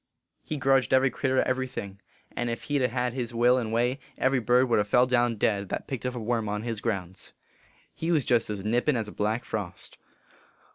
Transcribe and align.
He 0.41 0.57
grudged 0.57 0.95
every 0.95 1.11
critter 1.11 1.43
every 1.43 1.67
thing; 1.67 2.01
and 2.35 2.49
if 2.49 2.63
he 2.63 2.79
d 2.79 2.87
ha 2.87 2.89
hed 2.91 3.13
his 3.13 3.35
will 3.35 3.59
and 3.59 3.71
way, 3.71 3.99
every 4.17 4.39
bird 4.39 4.67
would 4.67 4.79
ha 4.79 4.83
fell 4.83 5.05
down 5.05 5.35
dead 5.35 5.69
that 5.69 5.87
picked 5.87 6.07
up 6.07 6.15
a 6.15 6.19
worm 6.19 6.49
on 6.49 6.63
his 6.63 6.81
grounds. 6.81 7.33
He 7.93 8.11
was 8.11 8.25
jest 8.25 8.49
as 8.49 8.65
nippin 8.65 8.95
as 8.95 9.07
a 9.07 9.11
black 9.11 9.45
frost. 9.45 9.99